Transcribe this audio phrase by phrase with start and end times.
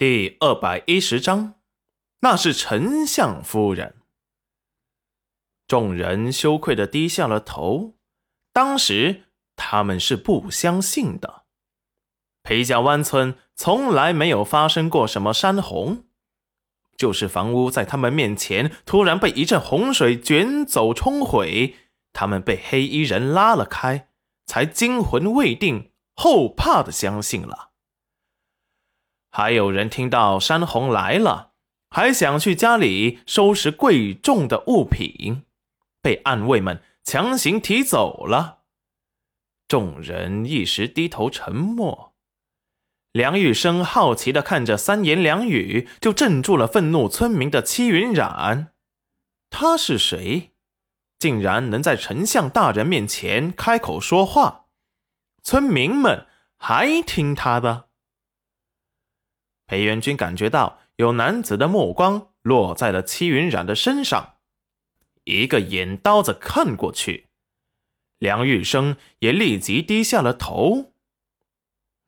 [0.00, 1.56] 第二百一十章，
[2.20, 3.96] 那是丞相夫人。
[5.68, 7.96] 众人羞愧的低下了头。
[8.50, 9.24] 当时
[9.56, 11.42] 他们是不相信的。
[12.42, 16.04] 裴家湾村从来没有发生过什么山洪，
[16.96, 21.76] 就是房屋在他们面前突然被一阵洪水卷走冲毁，
[22.14, 24.08] 他们被黑衣人拉了开，
[24.46, 27.69] 才惊魂未定、后怕的相信了。
[29.30, 31.52] 还有人听到山洪来了，
[31.88, 35.44] 还想去家里收拾贵重的物品，
[36.02, 38.58] 被暗卫们强行提走了。
[39.68, 42.14] 众人一时低头沉默。
[43.12, 48.72] 梁玉生好奇的看着三言两语就镇住了愤怒村民的戚云染，
[49.48, 50.52] 他是谁？
[51.18, 54.66] 竟然能在丞相大人面前开口说话？
[55.42, 56.26] 村民们
[56.56, 57.89] 还听他的？
[59.70, 64.38] 裴元君感觉到有男子的目光落在了戚云染的身上，
[65.22, 67.28] 一个眼刀子看过去，
[68.18, 70.92] 梁玉生也立即低下了头。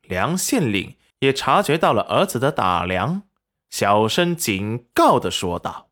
[0.01, 3.29] 梁县令也察觉到了儿子的打量，
[3.71, 5.89] 小声警告的说道：“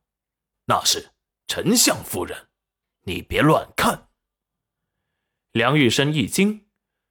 [0.67, 1.13] 那是
[1.47, 2.49] 丞相夫人，
[3.05, 4.09] 你别乱看。”
[5.53, 6.67] 梁玉生一惊，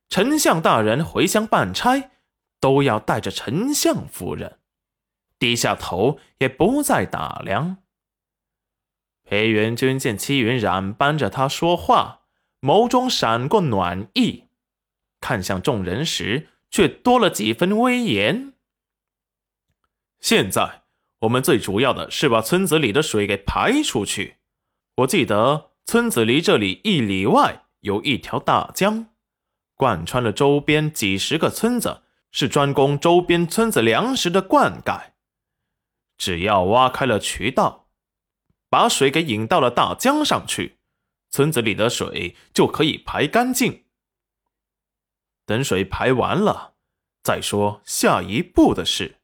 [0.10, 2.12] 丞相大人回乡办差。
[2.60, 4.60] 都要带着丞相夫人，
[5.38, 7.78] 低下头也不再打量。
[9.24, 12.22] 裴元君见戚云染帮着他说话，
[12.62, 14.46] 眸中闪过暖意，
[15.22, 18.54] 看向众人时却多了几分威严。
[20.20, 20.82] 现在
[21.20, 24.38] 我们最主要的是把村子里的水给排出去。
[24.98, 29.08] 我记得村子离这里一里外有一条大江，
[29.76, 32.02] 贯穿了周边几十个村子。
[32.32, 35.12] 是专供周边村子粮食的灌溉，
[36.18, 37.88] 只要挖开了渠道，
[38.70, 40.78] 把水给引到了大江上去，
[41.30, 43.86] 村子里的水就可以排干净。
[45.46, 46.76] 等水排完了，
[47.24, 49.18] 再说下一步的事。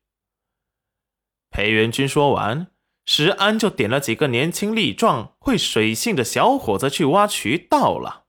[1.52, 2.72] 裴元军说完，
[3.06, 8.25] 石安就点了几个年轻力壮、会水性的小伙子去挖渠道了。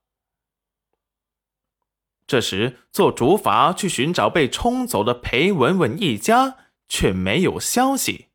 [2.26, 6.56] 这时，做竹筏去寻找被冲走的裴文文一家，
[6.88, 8.30] 却没有消息。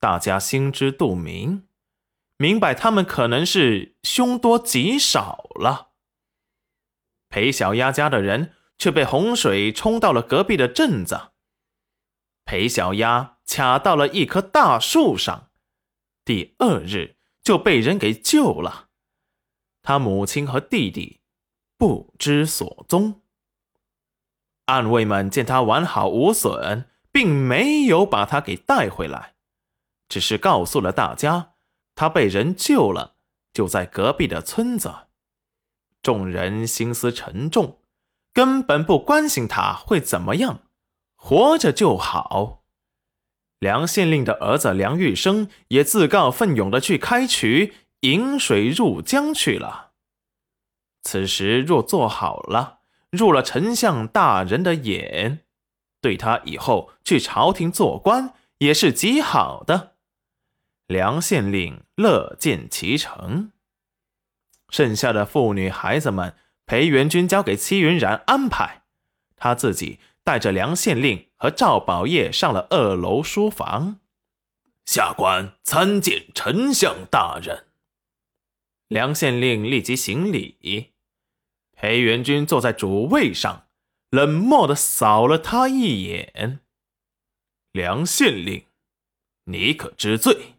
[0.00, 1.68] 大家心知肚明，
[2.36, 5.92] 明白他们可能是凶多吉少了。
[7.28, 11.30] 裴小丫家的人却被洪水冲到了隔壁的镇子。
[12.44, 15.50] 裴小丫卡到了一棵大树上，
[16.24, 18.88] 第二日就被人给救了。
[19.82, 21.20] 他母亲和弟弟。
[21.84, 23.20] 不知所踪。
[24.64, 29.34] 暗卫们见他完好无损，并没有把他给带回来，
[30.08, 31.56] 只是告诉了大家，
[31.94, 33.16] 他被人救了，
[33.52, 34.94] 就在隔壁的村子。
[36.02, 37.80] 众人心思沉重，
[38.32, 40.62] 根本不关心他会怎么样，
[41.14, 42.64] 活着就好。
[43.58, 49.83] 梁县令的儿子梁玉生也自告奋勇的去开渠，引水入江去了。
[51.04, 55.44] 此时若做好了，入了丞相大人的眼，
[56.00, 59.92] 对他以后去朝廷做官也是极好的。
[60.86, 63.52] 梁县令乐见其成。
[64.70, 66.34] 剩下的妇女孩子们，
[66.66, 68.82] 裴元君交给戚云然安排，
[69.36, 74.00] 他自己带着梁县令和赵宝业上了二楼书房。
[74.84, 77.66] 下官参见丞相大人。
[78.88, 80.93] 梁县令立即行礼。
[81.84, 83.66] 裴元君坐在主位上，
[84.08, 86.60] 冷漠的扫了他一眼。
[87.72, 88.64] 梁县令，
[89.44, 90.54] 你可知罪？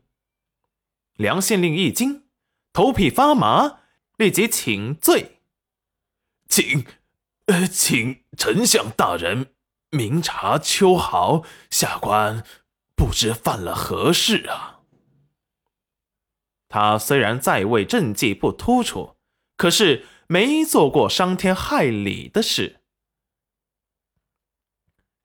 [1.16, 2.25] 梁县令一惊，
[2.72, 3.80] 头皮发麻，
[4.18, 5.40] 立即请罪。
[6.47, 6.85] 请，
[7.47, 9.47] 呃，请丞相大人
[9.90, 12.44] 明察秋毫，下官
[12.96, 14.82] 不知犯了何事啊。
[16.70, 19.16] 他虽然在位政绩不突出，
[19.58, 20.05] 可是。
[20.28, 22.82] 没做过伤天害理的事，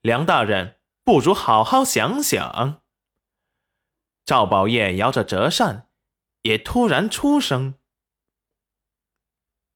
[0.01, 2.83] 梁大人不如好好想想。
[4.23, 5.89] 赵宝业摇着折扇，
[6.43, 7.73] 也突然出声。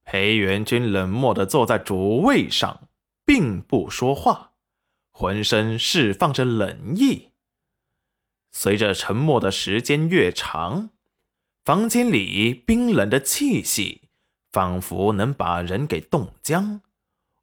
[0.04, 2.88] 裴元君冷漠的坐在主位上，
[3.25, 4.54] 并不说话，
[5.12, 7.31] 浑身释放着冷意。
[8.51, 10.92] 随着沉默的时间越长，
[11.63, 14.04] 房间里冰冷的气息。
[14.55, 16.81] 仿佛能把人给冻僵，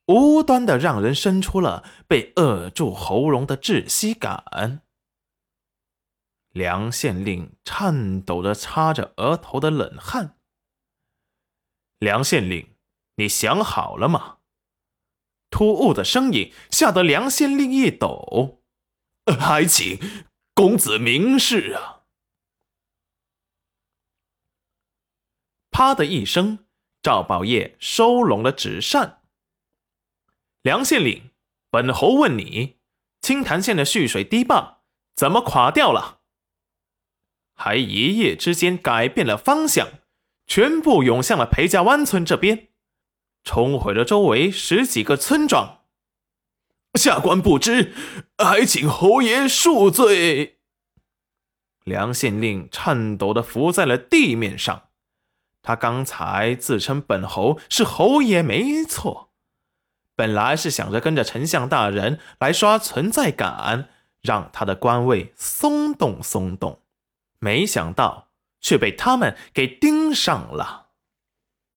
[0.07, 4.81] 无端的让人生出了被扼住喉咙的窒息感。
[6.49, 10.39] 梁县令颤抖着擦着额头的冷汗。
[11.99, 12.75] 梁县令，
[13.17, 14.39] 你想好了吗？
[15.51, 18.63] 突兀的声音吓得梁县令一抖。
[19.39, 20.01] 还请
[20.55, 22.05] 公子明示啊！
[25.71, 26.62] 啪的一声，
[27.03, 29.23] 赵宝业收拢了纸扇。
[30.63, 31.31] 梁县令，
[31.71, 32.77] 本侯问你，
[33.21, 34.83] 青潭县的蓄水堤坝
[35.17, 36.21] 怎么垮掉了？
[37.55, 39.89] 还一夜之间改变了方向，
[40.47, 42.69] 全部涌向了裴家湾村这边，
[43.43, 45.81] 冲毁了周围十几个村庄。
[46.95, 47.93] 下官不知，
[48.39, 50.61] 还请侯爷恕罪。
[51.85, 54.91] 梁县令颤抖的伏在了地面上，
[55.63, 59.31] 他刚才自称本侯是侯爷没错，
[60.17, 63.89] 本来是想着跟着丞相大人来刷存在感，
[64.21, 66.81] 让他的官位松动松动。
[67.39, 68.29] 没想到
[68.61, 70.82] 却被他们给盯上了。